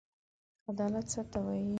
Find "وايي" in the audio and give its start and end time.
1.45-1.67